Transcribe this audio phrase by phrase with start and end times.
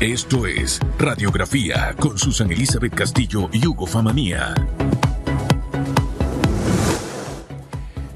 [0.00, 4.54] Esto es Radiografía con Susan Elizabeth Castillo y Hugo Famanía.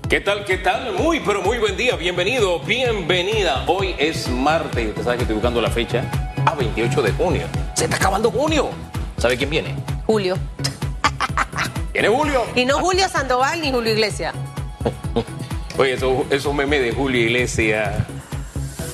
[0.09, 0.45] ¿Qué tal?
[0.45, 0.93] ¿Qué tal?
[0.93, 1.97] Muy, pero muy buen día.
[1.97, 3.65] Bienvenido, bienvenida.
[3.67, 4.91] Hoy es martes.
[4.91, 6.09] Usted sabe que estoy buscando la fecha
[6.47, 7.47] a 28 de junio.
[7.75, 8.71] Se está acabando junio.
[9.19, 9.75] ¿Sabe quién viene?
[10.07, 10.37] Julio.
[11.93, 12.45] Viene Julio.
[12.55, 14.33] Y no Julio Sandoval ni Julio Iglesias.
[15.77, 18.07] Oye, esos eso memes de Julio Iglesias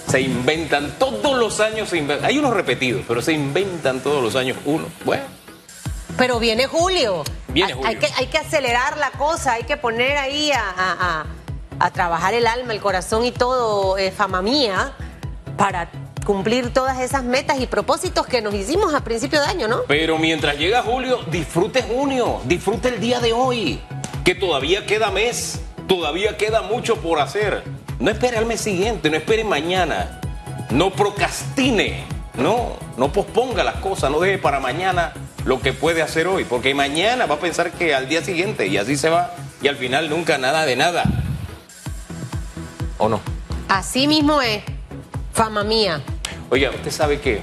[0.09, 1.89] se inventan todos los años.
[1.91, 2.27] se inventan.
[2.29, 4.87] Hay unos repetidos, pero se inventan todos los años uno.
[5.05, 5.23] Bueno,
[6.16, 7.23] Pero viene Julio.
[7.49, 7.89] Viene Hay- Julio.
[7.89, 11.27] Hay, que, hay que acelerar la cosa, hay que poner ahí a, a- a-
[11.80, 14.95] a trabajar el alma, el corazón y todo, eh, fama mía,
[15.57, 15.89] para
[16.27, 19.83] cumplir todas esas metas y propósitos que nos hicimos a principio de año, ¿no?
[19.87, 23.80] pero mientras llega Julio, disfrute junio, disfrute el día de hoy,
[24.25, 27.63] que todavía queda mes, todavía queda mucho por hacer.
[28.01, 30.20] No espere al mes siguiente, no espere mañana,
[30.70, 32.05] no procrastine,
[32.37, 35.12] no, no posponga las cosas, no deje para mañana
[35.45, 38.76] lo que puede hacer hoy, porque mañana va a pensar que al día siguiente y
[38.76, 41.04] así se va y al final nunca nada de nada.
[42.99, 43.21] ¿O no?
[43.69, 44.63] Así mismo es,
[45.32, 46.01] fama mía.
[46.51, 47.43] Oiga, usted sabe que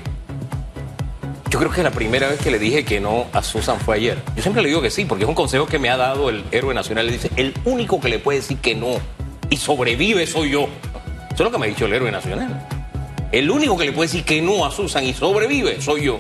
[1.50, 4.18] yo creo que la primera vez que le dije que no a Susan fue ayer.
[4.38, 6.46] Yo siempre le digo que sí, porque es un consejo que me ha dado el
[6.52, 7.08] héroe nacional.
[7.08, 9.00] Le dice, el único que le puede decir que no
[9.56, 10.64] y sobrevive soy yo.
[10.64, 12.68] Eso es lo que me ha dicho el héroe nacional.
[13.32, 16.20] El único que le puede decir que no a Susan y sobrevive soy yo.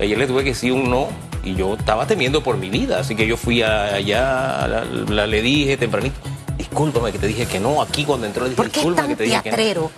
[0.00, 1.08] Ayer le tuve que decir un no
[1.44, 5.42] y yo estaba temiendo por mi vida, así que yo fui allá, la, la- le
[5.42, 6.16] dije tempranito,
[6.56, 9.16] discúlpame que te dije que no, aquí cuando entró dije, ¿Por qué es discúlpame que
[9.16, 9.90] te dije que no.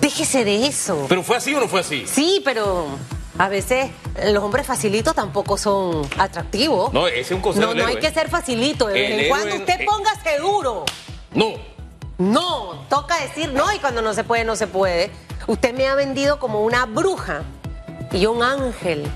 [0.00, 1.06] Déjese de eso.
[1.08, 2.04] ¿Pero fue así o no fue así?
[2.06, 2.86] Sí, pero
[3.38, 3.90] a veces
[4.32, 6.92] los hombres facilitos tampoco son atractivos.
[6.92, 8.86] No, ese es un consejo No, no hay que ser facilito.
[8.88, 10.84] De vez en cuando usted póngase duro.
[11.36, 11.52] No,
[12.18, 15.10] No, toca decir no y cuando no se puede, no se puede.
[15.46, 17.42] Usted me ha vendido como una bruja
[18.10, 19.06] y yo un ángel.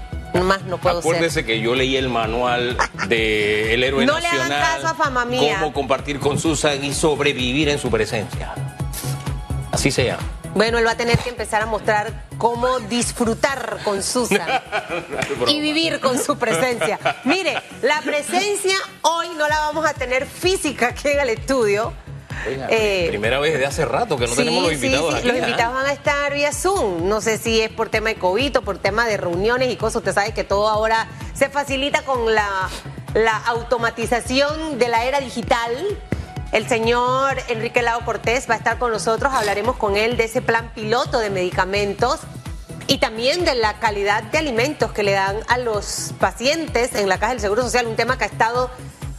[0.45, 1.47] Más no puedo Acuérdese ser.
[1.47, 2.77] que yo leí el manual
[3.09, 4.75] de El Héroe No le hagan Nacional.
[4.77, 5.57] caso a fama mía.
[5.59, 8.55] Cómo compartir con Susan y sobrevivir en su presencia.
[9.73, 10.23] Así se llama.
[10.55, 14.47] Bueno, él va a tener que empezar a mostrar cómo disfrutar con Susan
[15.49, 16.99] y vivir con su presencia.
[17.25, 21.93] Mire, la presencia hoy no la vamos a tener física aquí en el estudio.
[22.47, 25.29] Oiga, Eh, primera vez de hace rato que no Sí, tenemos los invitados sí, aquí.
[25.29, 25.41] Los ¿ah?
[25.41, 27.09] invitados van a estar vía Zoom.
[27.09, 29.97] No sé si es por tema de COVID o por tema de reuniones y cosas.
[29.97, 32.69] Usted sabe que todo ahora se facilita con la,
[33.15, 35.73] la automatización de la era digital.
[36.53, 39.33] El señor Enrique Lao Cortés va a estar con nosotros.
[39.33, 42.21] Hablaremos con él de ese plan piloto de medicamentos
[42.89, 47.19] y también de la calidad de alimentos que le dan a los pacientes en la
[47.19, 48.69] Caja del Seguro Social, un tema que ha estado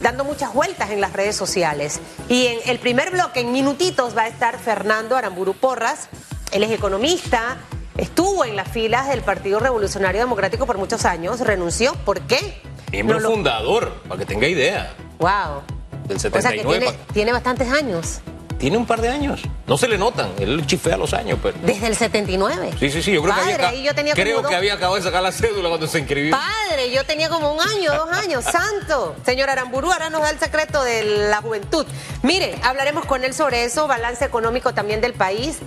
[0.02, 2.00] dando muchas vueltas en las redes sociales.
[2.28, 6.08] Y en el primer bloque, en minutitos, va a estar Fernando Aramburu Porras.
[6.50, 7.56] Él es economista,
[7.96, 11.94] estuvo en las filas del Partido Revolucionario Democrático por muchos años, renunció.
[12.04, 12.60] ¿Por qué?
[12.90, 14.92] Miembro No lo- fundador, para que tenga idea.
[15.18, 15.62] Wow.
[16.08, 16.78] Del O sea que 79.
[16.80, 18.20] tiene, pa- tiene bastantes años,
[18.62, 19.40] Tiene un par de años.
[19.66, 20.30] No se le notan.
[20.38, 21.58] Él chifea los años, pero.
[21.64, 22.70] desde el 79.
[22.78, 23.10] Sí, sí, sí.
[23.12, 25.20] Yo creo Padre, que había, yo tenía creo como que dos- había acabado de sacar
[25.20, 26.30] la cédula cuando se inscribió.
[26.30, 29.16] Padre, yo tenía como un año, dos años, santo.
[29.26, 31.84] Señor Aramburu, ahora nos da el secreto de la juventud.
[32.22, 35.58] Mire, hablaremos con él sobre eso, balance económico también del país.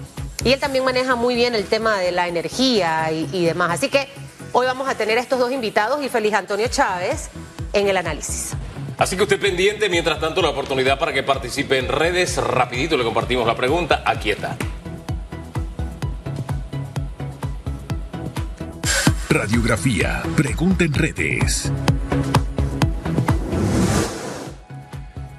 [0.45, 3.71] Y él también maneja muy bien el tema de la energía y, y demás.
[3.71, 4.07] Así que
[4.53, 7.27] hoy vamos a tener a estos dos invitados y feliz Antonio Chávez
[7.73, 8.51] en el análisis.
[8.97, 12.37] Así que usted pendiente, mientras tanto, la oportunidad para que participe en redes.
[12.37, 14.03] Rapidito le compartimos la pregunta.
[14.05, 14.55] Aquí está.
[19.29, 20.23] Radiografía.
[20.37, 21.71] Pregunta en redes.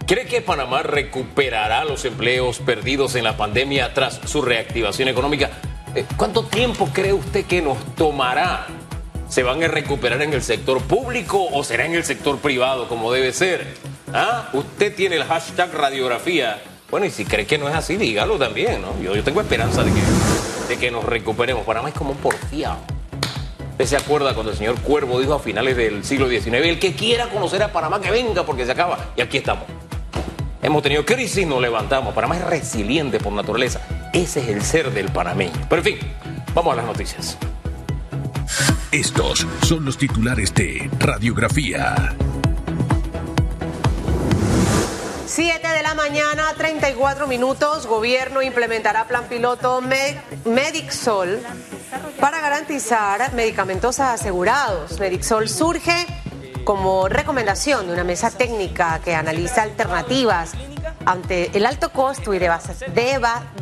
[0.06, 5.50] ¿Cree que Panamá recuperará los empleos perdidos en la pandemia tras su reactivación económica?
[5.94, 8.66] Eh, ¿Cuánto tiempo cree usted que nos tomará?
[9.28, 13.12] ¿Se van a recuperar en el sector público o será en el sector privado como
[13.12, 13.74] debe ser?
[14.12, 14.48] ¿Ah?
[14.52, 16.62] Usted tiene el hashtag radiografía.
[16.90, 18.98] Bueno, y si cree que no es así, dígalo también, ¿no?
[19.02, 20.00] Yo, yo tengo esperanza de que,
[20.68, 21.64] de que nos recuperemos.
[21.66, 22.78] Panamá es como un porfiado.
[23.72, 26.94] ¿Usted se acuerda cuando el señor Cuervo dijo a finales del siglo XIX, el que
[26.94, 29.12] quiera conocer a Panamá que venga porque se acaba?
[29.16, 29.64] Y aquí estamos.
[30.62, 32.14] Hemos tenido crisis, nos levantamos.
[32.14, 33.80] Panamá es resiliente por naturaleza.
[34.12, 35.52] Ese es el ser del panameño.
[35.68, 35.98] Pero en fin,
[36.54, 37.36] vamos a las noticias.
[38.92, 42.14] Estos son los titulares de Radiografía.
[45.26, 47.86] 7 de la mañana, 34 minutos.
[47.86, 51.40] Gobierno implementará plan piloto Me- Medixol
[52.20, 54.98] para garantizar medicamentos asegurados.
[55.00, 56.06] Medixol surge
[56.64, 60.52] como recomendación de una mesa técnica que analiza alternativas
[61.04, 62.38] ante el alto costo y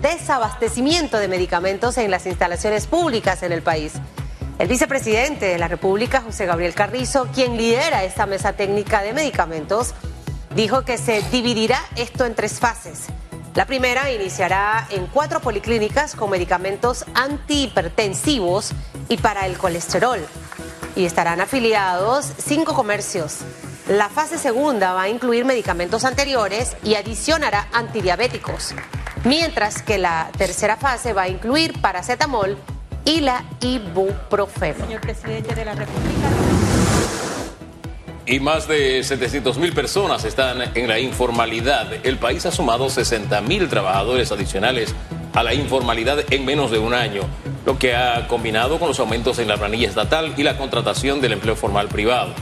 [0.00, 3.92] desabastecimiento de medicamentos en las instalaciones públicas en el país.
[4.58, 9.94] El vicepresidente de la República, José Gabriel Carrizo, quien lidera esta mesa técnica de medicamentos,
[10.54, 13.06] dijo que se dividirá esto en tres fases.
[13.54, 18.70] La primera iniciará en cuatro policlínicas con medicamentos antihipertensivos
[19.08, 20.20] y para el colesterol.
[20.94, 23.38] Y estarán afiliados cinco comercios.
[23.88, 28.72] La fase segunda va a incluir medicamentos anteriores y adicionará antidiabéticos.
[29.24, 32.56] Mientras que la tercera fase va a incluir paracetamol
[33.04, 34.84] y la ibuprofeno.
[34.86, 36.28] Señor presidente de la República.
[38.26, 41.92] Y más de 700 mil personas están en la informalidad.
[42.06, 44.94] El país ha sumado 60 mil trabajadores adicionales
[45.34, 47.22] a la informalidad en menos de un año,
[47.66, 51.32] lo que ha combinado con los aumentos en la planilla estatal y la contratación del
[51.32, 52.32] empleo formal privado.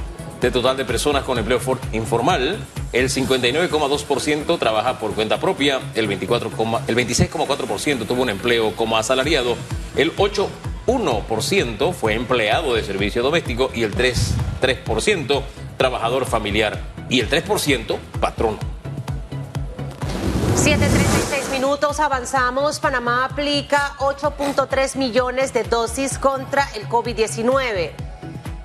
[0.43, 1.61] De total de personas con empleo
[1.93, 2.59] informal,
[2.93, 6.51] el 59,2% trabaja por cuenta propia, el, 24,
[6.89, 9.57] el 26,4% tuvo un empleo como asalariado,
[9.95, 15.43] el 8,1% fue empleado de servicio doméstico y el 3%, 3%
[15.77, 18.59] trabajador familiar y el 3% patrón.
[20.57, 22.81] 7.36 minutos, avanzamos.
[22.81, 28.12] Panamá aplica 8.3 millones de dosis contra el COVID-19.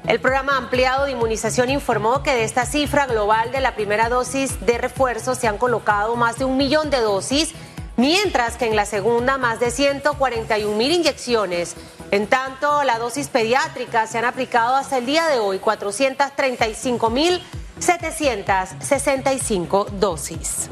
[0.07, 4.65] El programa ampliado de inmunización informó que de esta cifra global de la primera dosis
[4.65, 7.53] de refuerzo se han colocado más de un millón de dosis,
[7.97, 11.75] mientras que en la segunda más de 141 mil inyecciones.
[12.11, 17.43] En tanto, la dosis pediátrica se han aplicado hasta el día de hoy 435 mil
[17.79, 20.69] 765 dosis.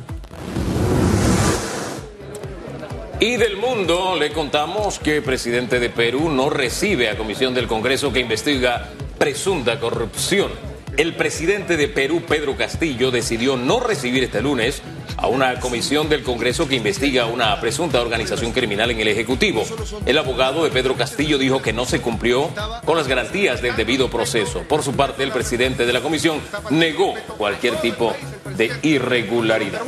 [3.20, 7.68] Y del mundo le contamos que el presidente de Perú no recibe a comisión del
[7.68, 8.92] Congreso que investiga
[9.26, 10.52] presunta corrupción.
[10.98, 14.84] El presidente de Perú, Pedro Castillo, decidió no recibir este lunes
[15.18, 19.64] a una comisión del Congreso que investiga una presunta organización criminal en el Ejecutivo.
[20.06, 22.52] El abogado de Pedro Castillo dijo que no se cumplió
[22.86, 24.62] con las garantías del debido proceso.
[24.70, 26.40] Por su parte, el presidente de la comisión
[26.70, 28.16] negó cualquier tipo
[28.56, 29.82] de irregularidad.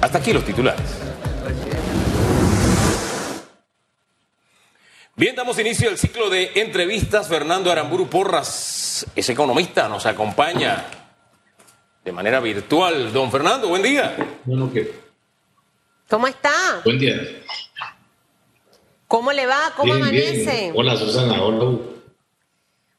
[0.00, 1.03] Hasta aquí los titulares.
[5.16, 7.28] Bien, damos inicio al ciclo de entrevistas.
[7.28, 10.86] Fernando Aramburu Porras es economista, nos acompaña
[12.04, 13.12] de manera virtual.
[13.12, 14.16] Don Fernando, buen día.
[14.44, 14.92] Bueno, ¿qué?
[16.08, 16.80] ¿Cómo está?
[16.84, 17.14] Buen día.
[19.06, 19.72] ¿Cómo le va?
[19.76, 20.60] ¿Cómo Bien, amanece?
[20.60, 20.72] bien.
[20.74, 21.40] Hola, Susana.
[21.40, 21.78] Hola.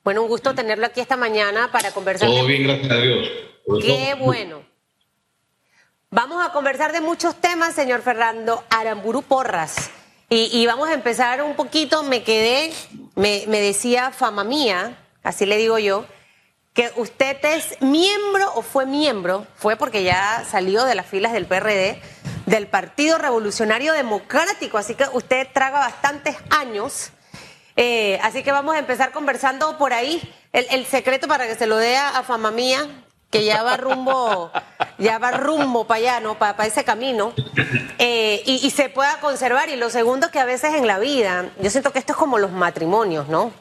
[0.02, 2.30] Bueno, un gusto tenerlo aquí esta mañana para conversar.
[2.30, 3.28] Todo bien, gracias a Dios.
[3.82, 4.64] Qué bueno.
[6.12, 9.92] Vamos a conversar de muchos temas, señor Fernando Aramburu Porras.
[10.27, 12.74] Y, vamos a empezar un poquito, me quedé,
[13.16, 16.06] me, decía fama mía, así le digo yo,
[16.74, 21.45] que usted es miembro o fue miembro, fue porque ya salió de las filas del
[21.45, 22.01] PRD,
[22.48, 27.12] del Partido Revolucionario Democrático, así que usted traga bastantes años.
[27.75, 30.33] Eh, así que vamos a empezar conversando por ahí.
[30.54, 32.88] El, el secreto para que se lo dé a, a fama mía,
[33.30, 34.51] que ya va rumbo,
[34.98, 36.38] ya va rumbo para allá, ¿no?
[36.38, 37.33] Para ese camino.
[37.98, 39.69] Eh, y, se pueda conservar.
[39.69, 42.38] Y lo segundo que a veces en la vida, yo siento que esto es como
[42.39, 43.51] los matrimonios, ¿no?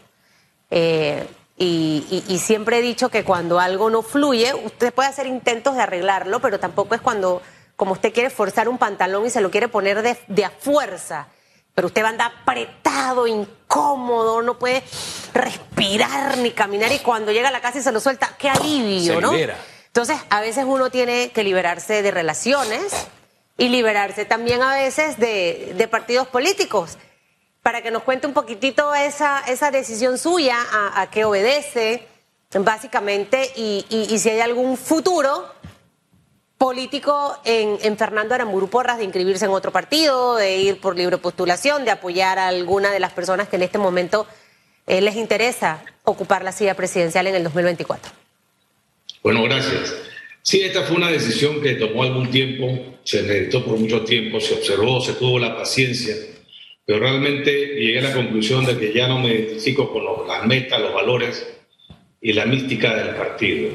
[0.71, 1.27] Eh,
[1.57, 5.75] y, y- y siempre he dicho que cuando algo no fluye, usted puede hacer intentos
[5.77, 7.43] de arreglarlo, pero tampoco es cuando,
[7.77, 11.29] como usted quiere forzar un pantalón y se lo quiere poner de, de a fuerza.
[11.75, 14.85] Pero usted va a andar apretado, incómodo, no puede
[15.33, 19.15] respirar ni caminar y cuando llega a la casa y se lo suelta, qué alivio,
[19.17, 19.33] Se ¿no?
[19.33, 19.57] libera.
[19.87, 22.93] Entonces, a veces uno tiene que liberarse de relaciones
[23.57, 26.99] y liberarse también a veces de, de partidos políticos
[27.63, 32.07] para que nos cuente un poquitito esa, esa decisión suya, a, a qué obedece,
[32.53, 35.49] básicamente, y, y- y si hay algún futuro
[36.69, 41.19] político en, en Fernando Aramburu Porras de inscribirse en otro partido, de ir por libre
[41.19, 44.27] postulación, de apoyar a alguna de las personas que en este momento
[44.87, 48.11] eh, les interesa ocupar la silla presidencial en el 2024.
[49.23, 49.95] Bueno, gracias.
[50.41, 54.55] Sí, esta fue una decisión que tomó algún tiempo, se meditó por mucho tiempo, se
[54.55, 56.15] observó, se tuvo la paciencia,
[56.87, 60.47] pero realmente llegué a la conclusión de que ya no me identifico con los- las
[60.47, 61.47] metas, los valores
[62.23, 63.69] y la mística del partido,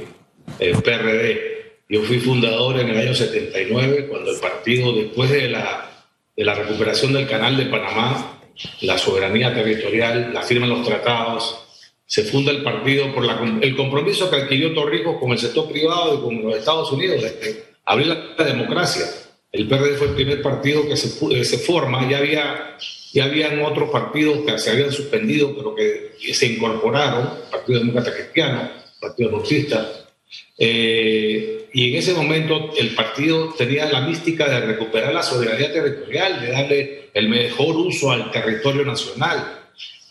[0.57, 1.58] el PRD.
[1.89, 5.89] Yo fui fundador en el año 79, cuando el partido, después de la,
[6.37, 8.39] recuperación del Canal de Panamá,
[8.81, 11.65] la soberanía territorial, la firma de los tratados,
[12.05, 13.25] se funda el partido por
[13.61, 17.63] el compromiso que adquirió Torrijos con el sector privado y con los Estados Unidos de
[17.85, 19.05] la, democracia.
[19.51, 22.77] El PRD fue el primer partido que eh, se forma, ya había
[23.11, 28.69] ya habían otros partidos que se habían suspendido, pero que, se incorporaron, Partido Demócrata Cristiano,
[28.99, 30.08] Partido Marxista,
[30.57, 36.41] Eh, y en ese momento el partido tenía la mística de recuperar la soberanía territorial,
[36.41, 39.59] de darle el mejor uso al territorio nacional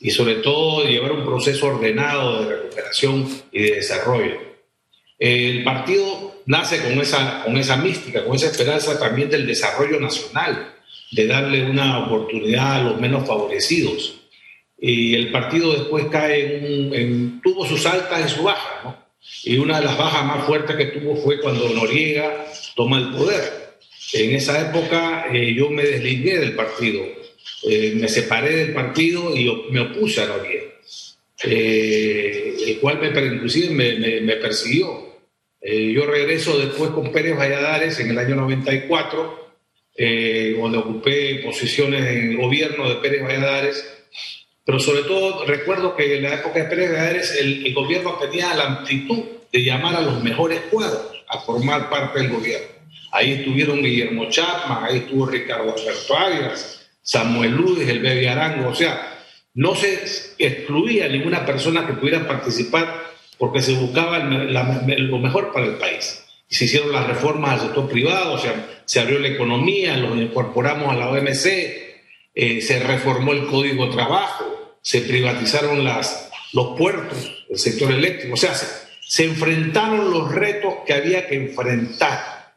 [0.01, 4.49] y sobre todo llevar un proceso ordenado de recuperación y de desarrollo.
[5.19, 10.75] El partido nace con esa, con esa mística, con esa esperanza también del desarrollo nacional,
[11.11, 14.21] de darle una oportunidad a los menos favorecidos.
[14.81, 19.08] Y el partido después cae en, tuvo sus altas y sus bajas, ¿no?
[19.45, 23.69] Y una de las bajas más fuertes que tuvo fue cuando Noriega toma el poder.
[24.13, 27.05] En esa época eh, yo me desligué del partido,
[27.69, 30.65] eh, me separé del partido y me opuse a Noriega,
[31.45, 35.19] eh, el cual me, inclusive me, me, persiguió.
[35.63, 39.49] yo regreso después con Pérez Valladares en el año 94,
[40.59, 43.98] donde ocupé posiciones en el gobierno de Pérez Valladares
[44.69, 48.53] pero sobre todo recuerdo que en la época de Pérez Gávez el, el, gobierno tenía
[48.53, 52.67] la amplitud de llamar a los mejores cuadros a formar parte del gobierno.
[53.13, 58.75] Ahí estuvieron Guillermo Chapman, ahí estuvo Ricardo Alberto Arias, Samuel Ludes, el Bebe Arango, o
[58.75, 60.05] sea, no se
[60.37, 63.05] excluía ninguna persona que pudiera participar
[63.39, 66.27] porque se buscaba lo mejor para el país.
[66.47, 70.93] Se hicieron las reformas al sector privado, o sea, se abrió la economía, lo incorporamos
[70.93, 71.47] a la OMC,
[72.35, 74.58] eh, se reformó el Código de Trabajo,
[74.89, 80.95] se privatizaron las, los puertos, el sector eléctrico, o sea, se, enfrentaron los retos que
[80.95, 82.55] había que enfrentar.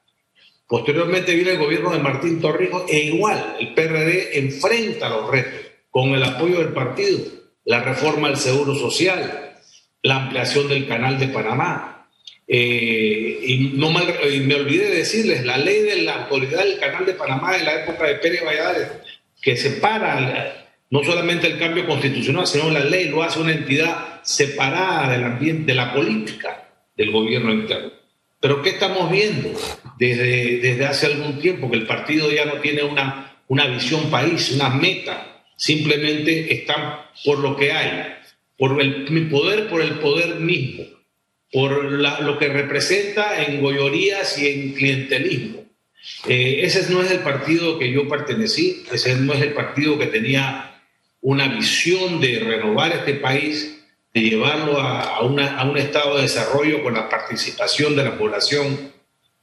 [0.66, 5.60] Posteriormente viene el gobierno de Martín Torrijos e igual el PRD enfrenta los retos
[5.90, 7.20] con el apoyo del partido,
[7.66, 9.58] la reforma del seguro social,
[10.02, 12.08] la ampliación del canal de Panamá.
[12.48, 17.14] Eh, y no me olvidé de decirles, la ley de la autoridad del canal de
[17.14, 18.88] Panamá de la época de Pérez Valladares,
[19.42, 20.61] que separa
[20.92, 25.72] no solamente el cambio constitucional, sino la ley lo hace una entidad separada del ambiente,
[25.72, 27.92] de la política del gobierno interno.
[28.42, 29.50] Pero ¿qué estamos viendo
[29.98, 31.72] desde, desde hace algún tiempo?
[31.72, 37.40] Que el partido ya no tiene una, una visión país, una meta, simplemente están por
[37.40, 38.14] lo que hay,
[38.58, 40.84] por el poder, por el poder mismo,
[41.54, 45.62] por lo que representa en goyorías y en clientelismo.
[46.28, 50.08] Eh, ese no es el partido que yo pertenecí, ese no es el partido que
[50.08, 50.71] tenía
[51.22, 53.80] una visión de renovar este país,
[54.14, 58.92] de llevarlo a, un estado de desarrollo con la participación de la población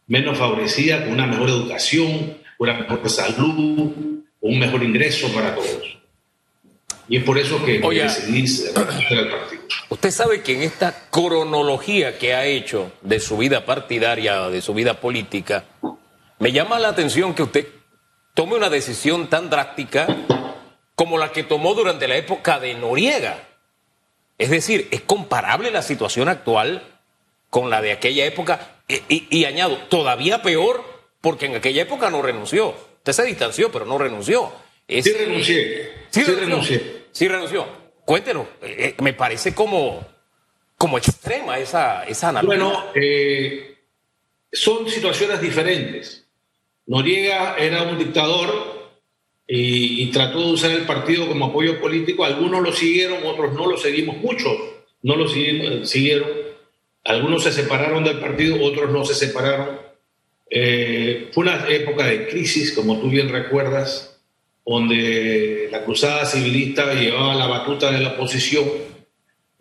[0.06, 3.92] menos favorecida, con una mejor educación, una mejor salud,
[4.40, 5.98] un mejor ingreso para todos.
[7.08, 8.44] Y es por eso que Oye, decidí
[9.10, 9.62] el partido.
[9.88, 14.74] Usted sabe que en esta cronología que ha hecho de su vida partidaria, de su
[14.74, 15.64] vida política,
[16.38, 17.66] me llama la atención que usted
[18.34, 20.06] tome una decisión tan drástica
[20.98, 23.46] como la que tomó durante la época de Noriega.
[24.36, 26.82] Es decir, es comparable la situación actual
[27.50, 30.82] con la de aquella época y, añado, todavía peor
[31.20, 32.74] porque en aquella época no renunció.
[32.96, 34.50] Usted se distanció, pero no renunció.
[34.88, 35.92] sí renuncié.
[36.10, 37.04] Sí, renuncié.
[37.12, 37.64] Sí renunció.
[38.04, 40.04] Cuéntenos, eh, eh, me parece como,
[40.76, 42.64] como extrema esa, esa analogía.
[42.64, 43.78] Bueno, eh,
[44.50, 46.26] son situaciones diferentes.
[46.86, 48.77] Noriega era un dictador
[49.50, 52.24] y, trató de usar el partido como apoyo político.
[52.24, 54.52] Algunos lo siguieron, otros no lo seguimos, muchos
[55.02, 56.28] no lo siguieron.
[57.04, 59.80] Algunos se separaron del partido, otros no se separaron.
[60.50, 64.20] Eh, fue una época de crisis, como tú bien recuerdas,
[64.66, 68.66] donde la cruzada civilista llevaba la batuta de la oposición.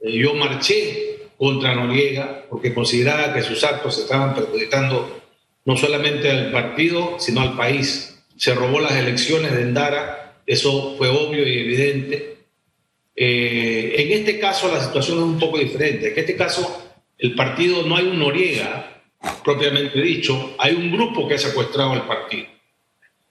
[0.01, 5.21] Eh, yo marché contra Noriega porque consideraba que sus actos estaban perjudicando
[5.63, 11.09] no solamente al partido, sino al país se robó las elecciones de Endara, eso fue
[11.09, 12.37] obvio y evidente.
[13.15, 16.13] Eh, en este caso la situación es un poco diferente.
[16.13, 19.01] En este caso el partido no hay un Noriega,
[19.43, 22.45] propiamente dicho, hay un grupo que ha secuestrado al partido,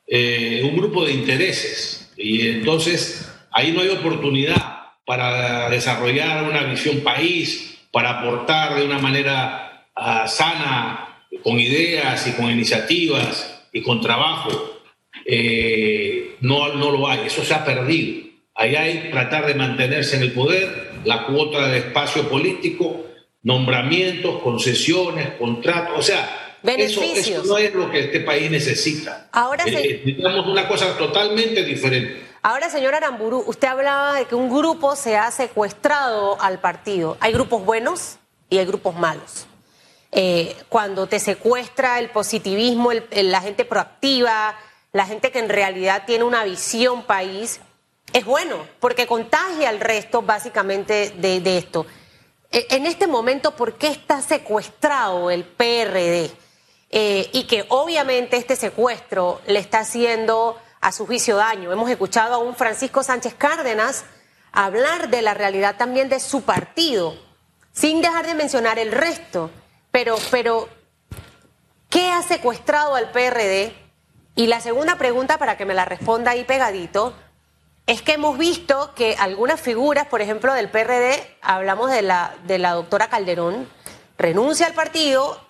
[0.06, 2.12] eh, un grupo de intereses.
[2.16, 8.98] Y entonces ahí no hay oportunidad para desarrollar una visión país, para aportar de una
[8.98, 14.75] manera ah, sana, con ideas y con iniciativas y con trabajo
[15.24, 18.26] eh, no, no lo hay, eso se ha perdido.
[18.54, 23.04] Ahí hay tratar de mantenerse en el poder, la cuota de espacio político,
[23.42, 27.02] nombramientos, concesiones, contratos, o sea, eso,
[27.44, 29.28] no es lo que este país necesita.
[29.32, 32.24] Ahora eh, necesitamos una cosa totalmente diferente.
[32.42, 37.16] Ahora, señor Aramburu, usted hablaba de que un grupo se ha secuestrado al partido.
[37.20, 38.18] Hay grupos buenos
[38.48, 39.46] y hay grupos malos.
[40.12, 44.56] Eh, cuando te secuestra el positivismo, la gente proactiva,
[44.96, 47.60] la gente que en realidad tiene una visión país,
[48.14, 51.84] es bueno, porque contagia al resto básicamente de, esto.
[52.50, 56.30] e, en este momento, ¿por qué está secuestrado el PRD?
[56.88, 61.70] Eh, y que obviamente este secuestro le está haciendo a su juicio daño.
[61.70, 64.06] Hemos escuchado a un Francisco Sánchez Cárdenas
[64.50, 67.14] hablar de la realidad también de su partido,
[67.70, 69.50] sin dejar de mencionar el resto.
[69.90, 70.70] Pero, pero,
[71.90, 73.85] ¿qué ha secuestrado al PRD?
[74.36, 77.14] Y la segunda pregunta, para que me la responda ahí pegadito,
[77.86, 82.58] es que hemos visto que algunas figuras, por ejemplo, del PRD, hablamos de la, de
[82.58, 83.66] la doctora Calderón,
[84.18, 85.40] renuncia al partido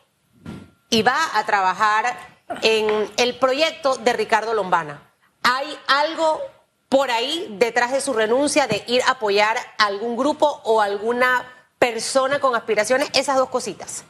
[0.88, 2.16] y va a trabajar
[2.62, 5.02] en el proyecto de Ricardo Lombana.
[5.42, 6.40] ¿Hay algo
[6.88, 11.44] por ahí detrás de su renuncia de ir a apoyar a algún grupo o alguna
[11.80, 13.10] persona con aspiraciones?
[13.14, 14.04] Esas dos cositas.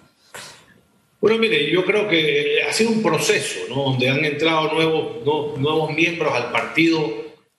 [1.20, 3.76] Bueno, mire, yo creo que ha sido un proceso, ¿no?
[3.76, 7.11] Donde han entrado nuevos, nuevos miembros al partido,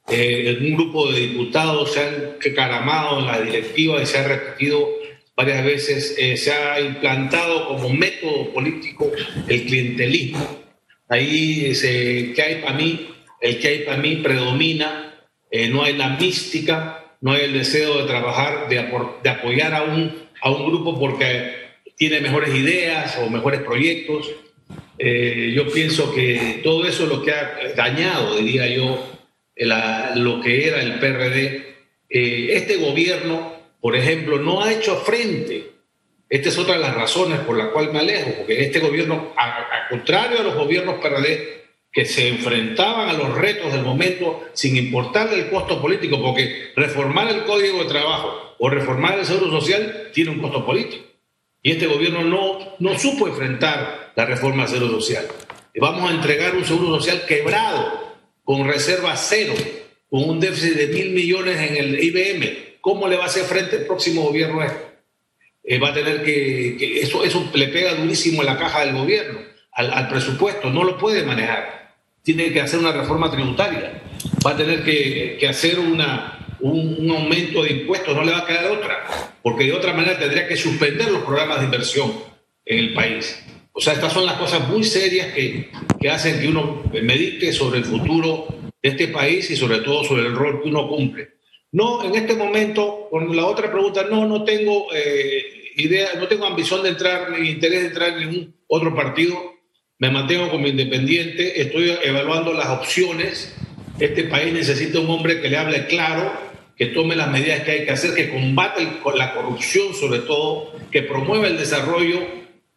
[0.10, 4.88] eh, un grupo de diputados se han caramado en la directiva y se ha repetido
[5.36, 9.12] varias veces, eh, se ha implantado como método político
[9.48, 10.66] el clientelismo.
[11.10, 13.10] Ahí ese que hay para mí,
[13.42, 15.14] el que hay para mí predomina,
[15.50, 18.76] eh, no hay la mística, no hay el deseo de trabajar, de,
[19.24, 21.67] de apoyar a un, a un grupo porque
[21.98, 24.32] tiene mejores ideas o mejores proyectos.
[25.00, 29.04] Eh, yo pienso que todo eso es lo que ha dañado, diría yo,
[30.16, 31.76] lo que era el PRD.
[32.10, 35.72] Eh, este gobierno, por ejemplo, no ha hecho frente.
[36.30, 39.88] Esta es otra de las razones por la cual me alejo, porque este gobierno, al
[39.90, 41.58] contrario a los gobiernos PRD,
[41.92, 47.30] que se enfrentaban a los retos del momento sin importar el costo político, porque reformar
[47.30, 51.07] el código de trabajo o reformar el seguro social tiene un costo político.
[51.62, 55.26] Y este gobierno no, no supo enfrentar la reforma seguro social.
[55.80, 59.54] Vamos a entregar un seguro social quebrado, con reserva cero,
[60.10, 62.80] con un déficit de mil millones en el IBM.
[62.82, 64.74] ¿Cómo le va a hacer frente el próximo gobierno a?
[65.64, 67.22] Eh, va a tener que, eso,
[67.54, 69.40] le pega durísimo a la caja del gobierno,
[69.74, 71.98] al, presupuesto, no lo puede manejar.
[72.24, 74.02] Tiene que hacer una reforma tributaria,
[74.46, 78.72] va a tener que hacer una, un, aumento de impuestos, no le va a quedar
[78.72, 82.14] otra, porque de otra manera tendría que suspender los programas de inversión
[82.66, 83.44] en el país.
[83.72, 87.80] O sea, estas son las cosas muy serias que, que hacen que uno medite sobre
[87.80, 88.48] el futuro
[88.82, 91.38] de este país y sobre todo sobre el rol que uno cumple.
[91.72, 96.46] No, en este momento, con la otra pregunta, no, no tengo eh, idea, no tengo
[96.46, 99.38] ambición de entrar ni interés de entrar en ningún otro partido.
[100.00, 103.54] Me mantengo como independiente, estoy evaluando las opciones.
[104.00, 106.32] Este país necesita un hombre que le hable claro,
[106.78, 111.02] que tome las medidas que hay que hacer, que combate la corrupción sobre todo, que
[111.02, 112.20] promueva el desarrollo,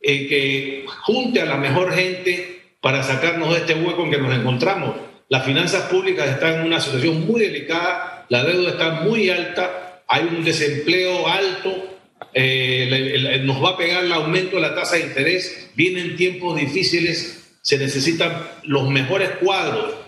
[0.00, 4.34] eh, que junte a la mejor gente para sacarnos de este hueco en que nos
[4.34, 4.94] encontramos.
[5.28, 10.24] Las finanzas públicas están en una situación muy delicada, la deuda está muy alta, hay
[10.24, 11.98] un desempleo alto,
[12.32, 17.58] eh, nos va a pegar el aumento de la tasa de interés, vienen tiempos difíciles,
[17.60, 19.99] se necesitan los mejores cuadros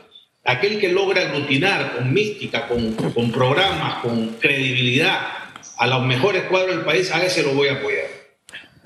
[0.44, 2.94] aquel que logra aglutinar con mística, con,
[3.33, 5.28] programas, con credibilidad
[5.76, 8.07] a los mejores cuadros del país, a ese lo voy a apoyar.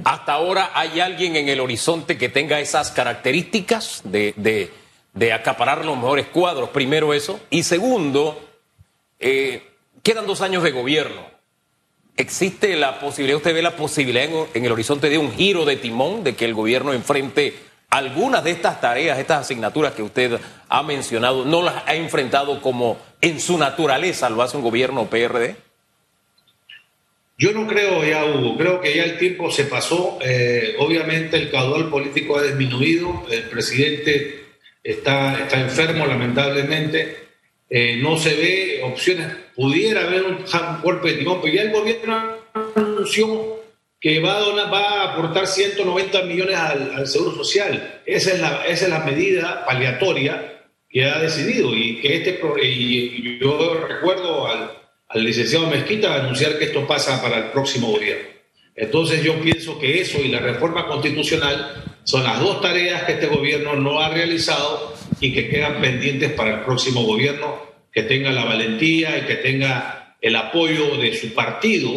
[0.05, 4.71] ¿Hasta ahora hay alguien en el horizonte que tenga esas características de,
[5.12, 6.69] de, acaparar los mejores cuadros?
[6.71, 7.40] Primero eso.
[7.51, 8.40] Y segundo,
[9.19, 9.62] eh,
[10.03, 11.37] quedan dos años de gobierno.
[12.16, 16.25] ¿Existe la posibilidad, usted ve la posibilidad en el horizonte de un giro de timón,
[16.25, 17.55] de que el gobierno enfrente
[17.97, 22.99] algunas de estas tareas, estas asignaturas que usted ha mencionado, no las ha enfrentado como
[23.21, 25.57] en su naturaleza lo hace un gobierno PRD?
[27.39, 30.19] Yo no creo ya, Hugo, creo que ya el tiempo se pasó.
[30.23, 34.45] Eh, obviamente el caudal político ha disminuido, el presidente
[34.83, 37.17] está, está enfermo lamentablemente,
[37.69, 40.45] eh, no se ve opciones, pudiera haber un
[40.83, 42.37] golpe de timón, pero ya el gobierno
[42.75, 43.56] anunció
[44.01, 48.03] que va a, va a aportar 190 millones al, Seguro Social.
[48.05, 53.39] Esa es, la, esa es la medida paliatoria que ha decidido y que este y
[53.41, 54.71] yo recuerdo al,
[55.09, 58.29] al licenciado Mezquita anunciar que esto pasa para el próximo gobierno.
[58.75, 63.27] Entonces yo pienso que eso y la reforma constitucional son las dos tareas que este
[63.27, 67.61] gobierno no ha realizado y que quedan pendientes para el próximo gobierno
[67.93, 71.91] que tenga la valentía y que tenga el apoyo de su partido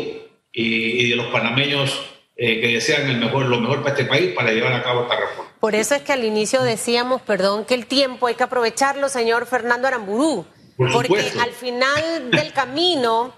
[0.52, 2.00] y, de los panameños
[2.36, 5.16] eh, que desean el mejor, lo mejor para este país para llevar a cabo esta
[5.20, 5.52] reforma.
[5.60, 9.46] Por eso es que al inicio decíamos, perdón, que el tiempo hay que aprovecharlo, señor
[9.46, 10.46] Fernando Aramburú,
[10.78, 13.34] porque al final del camino,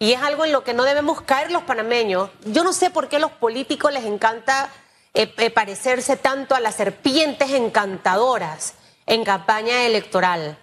[0.00, 3.08] y es algo en lo que no debemos caer los panameños, yo no sé por
[3.08, 4.68] qué a los políticos les encanta
[5.14, 8.74] eh, eh, parecerse tanto a las serpientes encantadoras
[9.06, 10.58] en campaña electoral.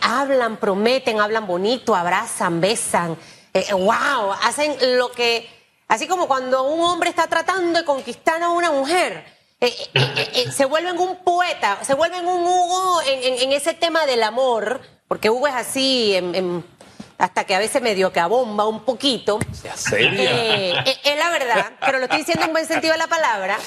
[0.00, 3.16] hablan, prometen, hablan bonito, abrazan, besan,
[3.72, 5.48] wow, eh, hacen lo que
[5.88, 9.24] Así como cuando un hombre está tratando de conquistar a una mujer.
[9.60, 14.06] eh, eh, se vuelven un poeta, se vuelven un Hugo en, en- en ese tema
[14.06, 16.64] del amor, porque Hugo es así, en-
[17.18, 19.38] hasta que a veces medio que abomba un poquito.
[21.04, 23.58] Es la verdad, pero lo estoy diciendo en buen sentido de la palabra.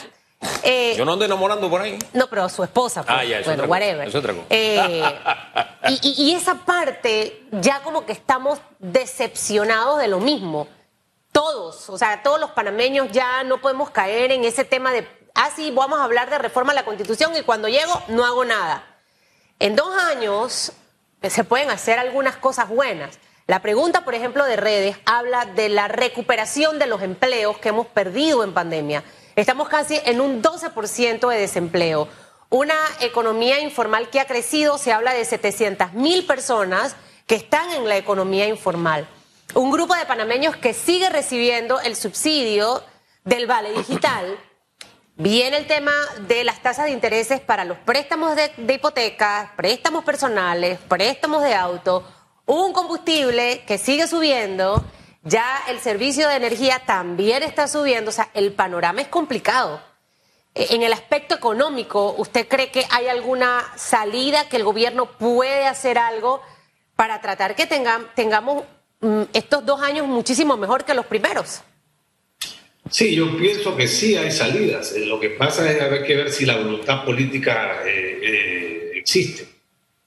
[0.63, 1.97] Eh, Yo no ando enamorando por ahí.
[2.13, 3.03] no, pero su esposa.
[3.03, 3.15] pues.
[3.17, 4.07] Ah, ya, bueno, otra cosa, whatever.
[4.07, 4.45] es otra cosa.
[4.49, 5.03] Eh,
[5.89, 10.67] y, y- y esa parte, ya como que estamos decepcionados de lo mismo.
[11.31, 15.49] Todos, o sea, todos los panameños ya no podemos caer en ese tema de, ah,
[15.55, 18.83] sí, vamos a hablar de reforma a la Constitución y cuando llego no hago nada.
[19.59, 20.71] En dos años
[21.21, 23.19] eh, se pueden hacer algunas cosas buenas.
[23.47, 27.85] La pregunta, por ejemplo, de redes habla de la recuperación de los empleos que hemos
[27.87, 29.03] perdido en pandemia.
[29.35, 32.07] Estamos casi en un 12% de desempleo.
[32.49, 36.95] Una economía informal que ha crecido, se habla de 700 mil personas
[37.27, 39.05] que están en la economía informal.
[39.53, 42.81] Un grupo de panameños que sigue recibiendo el subsidio
[43.25, 44.37] del vale digital.
[45.17, 45.93] Viene el tema
[46.27, 51.55] de las tasas de intereses para los préstamos de, de hipotecas, préstamos personales, préstamos de
[51.55, 52.07] auto,
[52.45, 54.85] un combustible que sigue subiendo,
[55.25, 59.81] ya el servicio de energía también está subiendo, o sea, el panorama es complicado.
[60.53, 65.65] Eh, En el aspecto económico, ¿usted cree que hay alguna salida que el gobierno puede
[65.67, 66.41] hacer algo
[66.95, 68.63] para tratar que tenga- tengamos
[69.01, 71.61] mm, estos dos años muchísimo mejor que los primeros?
[72.89, 74.91] Sí, yo pienso que sí hay salidas.
[74.93, 79.47] Eh, Lo que pasa es haber que ver si la voluntad política eh, eh, existe.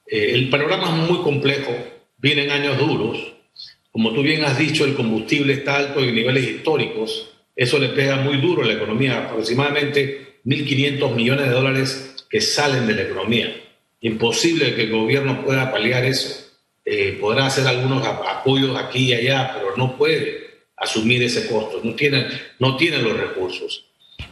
[0.06, 1.70] El panorama es muy complejo,
[2.16, 3.18] vienen años duros.
[3.98, 7.30] Como tú bien has dicho, el combustible está alto en niveles históricos.
[7.56, 12.86] Eso le pega muy duro a la economía, aproximadamente 1.500 millones de dólares que salen
[12.86, 13.52] de la economía.
[14.00, 16.48] Imposible que el gobierno pueda paliar eso.
[16.84, 21.80] Eh, podrá hacer algunos ap- apoyos aquí y allá, pero no puede asumir ese costo,
[21.82, 22.28] no tienen,
[22.60, 23.86] no tienen los recursos.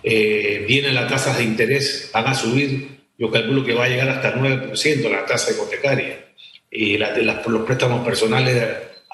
[0.04, 2.86] Eh, vienen las tasas de interés, van a subir,
[3.18, 6.24] yo calculo que va a llegar hasta el 9% la tasa hipotecaria
[6.70, 8.54] y la de las- los préstamos personales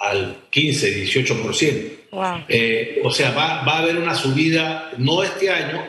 [0.02, 1.92] al 15, 18%.
[2.10, 2.44] Wow.
[2.48, 5.82] Eh, o sea, va, va a haber una subida, no este año,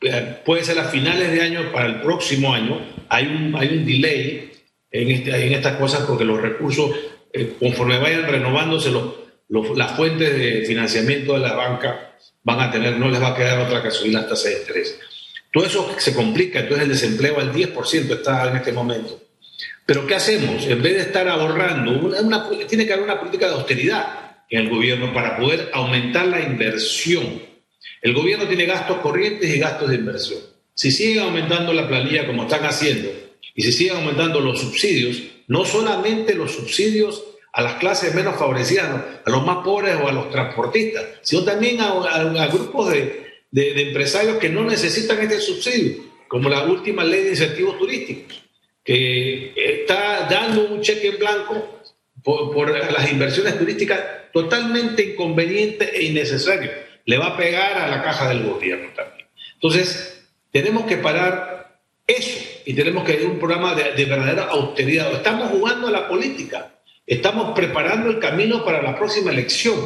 [0.00, 2.80] eh, puede ser a finales de año para el próximo año.
[3.08, 4.50] Hay un, hay un delay
[4.90, 6.90] en, este, en estas cosas porque los recursos,
[7.32, 9.14] eh, conforme vayan renovándose los,
[9.48, 13.36] los- las fuentes de financiamiento de la banca, van a tener, no les va a
[13.36, 14.98] quedar otra que subir las tasas de interés.
[15.52, 19.20] Todo eso se complica, entonces el desempleo al 10% está en este momento.
[19.86, 20.66] Pero ¿qué hacemos?
[20.66, 22.10] En vez de estar ahorrando,
[22.68, 27.42] tiene que haber una política de austeridad en el gobierno para poder aumentar la inversión.
[28.00, 30.40] El gobierno tiene gastos corrientes y gastos de inversión.
[30.74, 33.10] Si siguen aumentando la planilla como están haciendo
[33.54, 38.88] y si siguen aumentando los subsidios, no solamente los subsidios a las clases menos favorecidas,
[39.24, 43.20] a los más pobres o a los transportistas, sino también a, a- a grupos de-
[43.50, 48.41] de empresarios que no necesitan este subsidio, como la última ley de incentivos turísticos
[48.84, 51.80] que está dando un cheque en blanco
[52.22, 54.00] por, las inversiones turísticas
[54.32, 56.70] totalmente inconveniente e innecesario.
[57.04, 59.26] Le va a pegar a la caja del gobierno también.
[59.54, 65.12] Entonces, tenemos que parar eso y tenemos que ir un programa de, de verdadera austeridad.
[65.12, 69.76] Estamos jugando a la política, estamos preparando el camino para la próxima elección.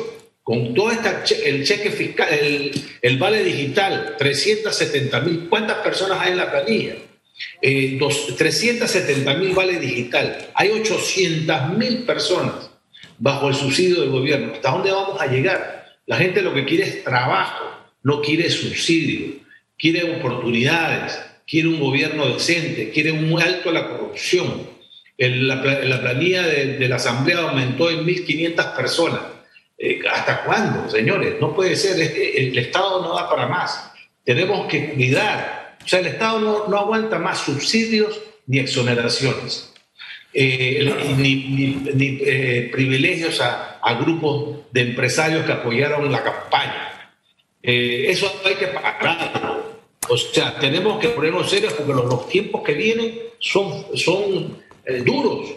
[0.42, 2.70] Con todo esta el cheque fiscal, el,
[3.02, 6.94] el vale digital, 370 mil, ¿cuántas personas hay en la planilla?
[7.60, 10.48] Eh, dos- 370 mil vale digital.
[10.54, 12.70] Hay 800 mil personas
[13.18, 14.52] bajo el subsidio del gobierno.
[14.54, 15.86] ¿Hasta dónde vamos a llegar?
[16.06, 17.64] La gente lo que quiere es trabajo,
[18.02, 19.34] no quiere subsidio,
[19.78, 24.68] quiere oportunidades, quiere un gobierno decente, quiere un alto a la corrupción.
[25.18, 29.20] La, pla- la planilla de, la Asamblea aumentó en 1.500 personas.
[29.78, 31.34] Eh, ¿Hasta cuándo, señores?
[31.40, 31.98] No puede ser.
[32.00, 33.92] El Estado no da para más.
[34.24, 35.65] Tenemos que cuidar.
[35.86, 39.72] O sea, el Estado no, no aguanta más subsidios ni exoneraciones.
[40.34, 47.12] Eh, ni, eh, privilegios a, a grupos de empresarios que apoyaron la campaña.
[47.62, 49.78] Eh, eso hay que pararlo.
[50.08, 54.58] O sea, tenemos que ponernos serios porque los, los tiempos que vienen son, son
[55.04, 55.50] duros.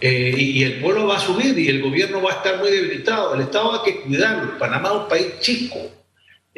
[0.00, 3.36] Y, y el pueblo va a subir y el gobierno va a estar muy debilitado.
[3.36, 4.58] El Estado hay que cuidarlo.
[4.58, 5.78] Panamá es un país chico.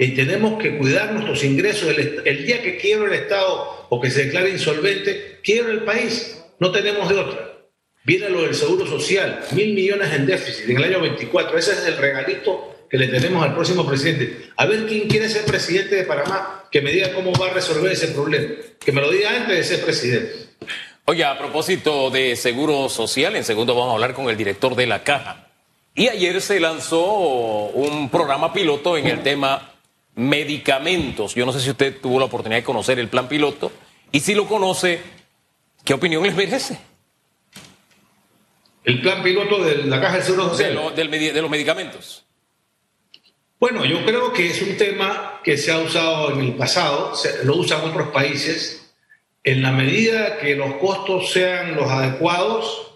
[0.01, 1.89] Eh, tenemos que cuidar nuestros ingresos.
[1.89, 6.41] El, el día que quiebra el Estado o que se declare insolvente, quiebra el país.
[6.61, 7.53] No tenemos de otra.
[8.05, 11.59] Viene lo del seguro social, mil millones en déficit en el año 24.
[11.59, 14.51] Ese es el regalito que le tenemos al próximo presidente.
[14.57, 17.91] A ver quién quiere ser presidente de Panamá, que me diga cómo va a resolver
[17.91, 18.55] ese problema.
[18.79, 20.33] Que me lo diga antes de ser presidente.
[21.07, 24.87] Oye, a propósito de seguro social, en segundo vamos a hablar con el director de
[24.87, 25.49] la caja.
[25.97, 29.75] Y ayer se lanzó un programa piloto en el tema
[30.19, 31.35] medicamentos.
[31.35, 33.71] Yo no sé si usted tuvo la oportunidad de conocer el plan piloto
[34.13, 35.01] y si lo conoce,
[35.85, 36.79] ¿qué opinión les merece?
[38.85, 40.71] El plan piloto de la Caja del Seguro Social.
[40.71, 42.25] De, lo- del medi- de los medicamentos.
[43.61, 47.45] Bueno, yo creo que es un tema que se ha usado en el pasado, se-
[47.45, 48.93] lo usan otros países.
[49.45, 52.93] En la medida que los costos sean los adecuados,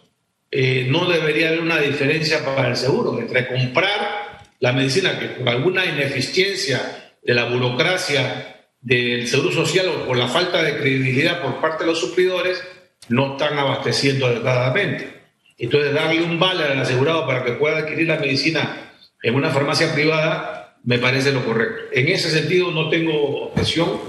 [0.51, 5.49] eh, no debería haber una diferencia para el seguro entre comprar la medicina que por
[5.49, 11.61] alguna ineficiencia de la burocracia del seguro social o por la falta de credibilidad por
[11.61, 12.63] parte de los suplidores
[13.09, 15.23] no están abasteciendo adecuadamente.
[15.59, 19.95] Entonces, darle un vale al asegurado para que pueda adquirir la medicina en una farmacia
[19.95, 21.85] privada me parece lo correcto.
[21.93, 24.01] En ese sentido no tengo objeción,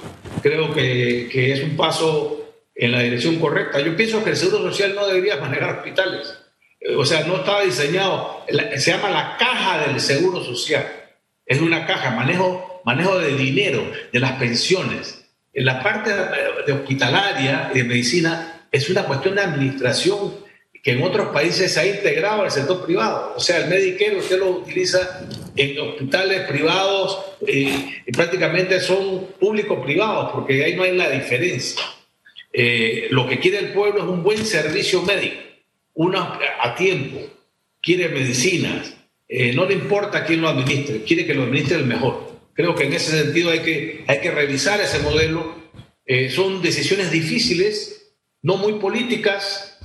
[0.42, 3.80] creo que, que es un paso en la dirección correcta.
[3.80, 6.36] Yo pienso que el Seguro Social no debería manejar hospitales.
[6.80, 8.44] Eh, O sea, no estaba diseñado,
[8.76, 11.03] se llama la caja del Seguro Social.
[11.54, 15.24] Es una caja, manejo, manejo de dinero, de las pensiones.
[15.54, 16.10] En la parte
[16.66, 20.34] de, hospitalaria y de medicina es una cuestión de administración
[20.82, 23.36] que en otros países se ha integrado al sector privado.
[23.38, 30.32] O sea, el Medicare usted lo utiliza en hospitales privados eh, y prácticamente son público-privados,
[30.34, 31.84] porque ahí no hay la diferencia.
[32.52, 35.40] Eh, lo que quiere el pueblo es un buen servicio médico,
[35.94, 37.20] una a tiempo,
[37.80, 38.96] quiere medicinas,
[39.36, 42.34] eh, no le importa quién lo administre, quiere que lo administre el mejor.
[42.54, 45.56] Creo que en ese sentido hay que, hay que revisar ese modelo.
[46.06, 49.80] Eh, son decisiones difíciles, no muy políticas,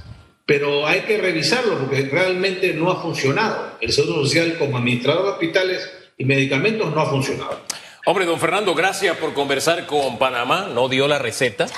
[0.44, 3.78] pero hay que revisarlo porque realmente no ha funcionado.
[3.80, 7.62] El Seguro Social como administrador de hospitales y medicamentos no ha funcionado.
[8.04, 10.68] Hombre, don Fernando, gracias por conversar con Panamá.
[10.74, 11.68] No dio la receta.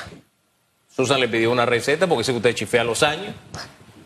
[0.88, 3.32] Susan le pidió una receta porque sé que usted chifea los años.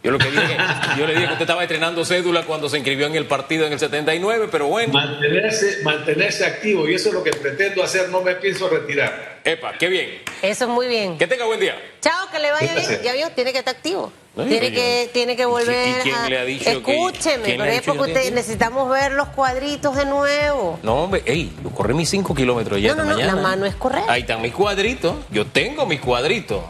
[0.05, 0.57] Yo, lo que dije,
[0.99, 3.73] yo le dije que usted estaba estrenando cédula cuando se inscribió en el partido en
[3.73, 4.93] el 79, pero bueno.
[4.93, 9.41] Mantenerse, mantenerse activo y eso es lo que pretendo hacer, no me pienso retirar.
[9.45, 10.23] Epa, qué bien.
[10.43, 11.17] Eso es muy bien.
[11.17, 11.75] Que tenga buen día.
[12.03, 13.01] Chao, que le vaya bien.
[13.03, 14.13] Ya vio, tiene que estar activo.
[14.37, 16.29] No, tiene, que, tiene que ¿Y volver y quién a...
[16.29, 19.95] le ha dicho que- Escúcheme, le pero es que porque usted, necesitamos ver los cuadritos
[19.97, 20.79] de nuevo.
[20.83, 23.35] No, hombre, ey, yo corrí mis 5 kilómetros ya No, no, esta no, mañana.
[23.37, 24.13] la mano es correcta.
[24.13, 25.15] Ahí están mis cuadritos.
[25.31, 26.63] Yo tengo mis cuadritos.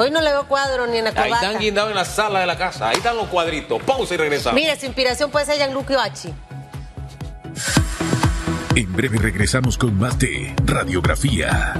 [0.00, 1.46] Hoy no le veo cuadro ni en la Ahí corbata.
[1.46, 2.88] están guindados en la sala de la casa.
[2.88, 3.82] Ahí están los cuadritos.
[3.82, 4.54] Pausa y regresamos.
[4.54, 6.32] Mire, su inspiración puede ser Gianluca Bachi.
[8.76, 11.74] En breve regresamos con más de Radiografía